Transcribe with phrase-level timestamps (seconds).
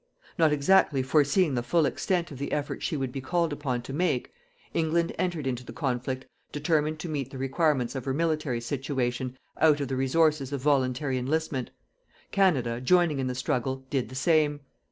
[0.35, 3.93] Not exactly foreseeing the full extent of the effort she would be called upon to
[3.93, 4.33] make,
[4.73, 9.79] England entered into the conflict determined to meet the requirements of her military situation out
[9.79, 11.69] of the resources of voluntary enlistment.
[12.31, 14.61] Canada, joining in the struggle, did the same.